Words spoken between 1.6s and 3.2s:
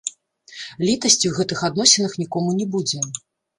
адносінах нікому не будзе.